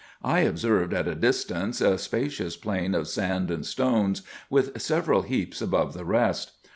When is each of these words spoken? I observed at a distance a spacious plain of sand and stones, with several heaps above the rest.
I 0.23 0.39
observed 0.39 0.95
at 0.95 1.07
a 1.07 1.13
distance 1.13 1.79
a 1.79 1.95
spacious 1.99 2.57
plain 2.57 2.95
of 2.95 3.07
sand 3.07 3.51
and 3.51 3.63
stones, 3.63 4.23
with 4.49 4.81
several 4.81 5.21
heaps 5.21 5.61
above 5.61 5.93
the 5.93 6.05
rest. 6.05 6.53